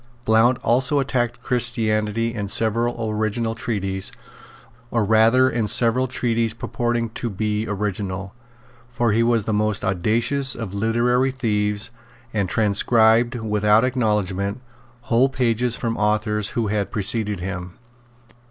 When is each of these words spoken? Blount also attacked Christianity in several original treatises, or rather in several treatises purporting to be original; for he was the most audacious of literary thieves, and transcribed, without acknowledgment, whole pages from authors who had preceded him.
Blount 0.25 0.57
also 0.63 0.97
attacked 0.99 1.43
Christianity 1.43 2.33
in 2.33 2.47
several 2.47 3.11
original 3.11 3.53
treatises, 3.53 4.11
or 4.89 5.05
rather 5.05 5.47
in 5.47 5.67
several 5.67 6.07
treatises 6.07 6.55
purporting 6.55 7.11
to 7.11 7.29
be 7.29 7.67
original; 7.67 8.33
for 8.89 9.11
he 9.11 9.21
was 9.21 9.43
the 9.43 9.53
most 9.53 9.85
audacious 9.85 10.55
of 10.55 10.73
literary 10.73 11.29
thieves, 11.29 11.91
and 12.33 12.49
transcribed, 12.49 13.35
without 13.35 13.83
acknowledgment, 13.85 14.59
whole 15.01 15.29
pages 15.29 15.77
from 15.77 15.95
authors 15.97 16.49
who 16.57 16.65
had 16.69 16.89
preceded 16.91 17.39
him. 17.39 17.73